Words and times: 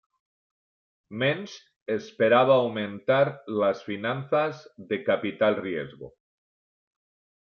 Mensch 1.23 1.57
esperaba 1.95 2.55
aumentar 2.61 3.43
las 3.45 3.83
finanzas 3.83 4.73
de 4.77 5.03
capital 5.03 5.57
riesgo. 5.61 6.15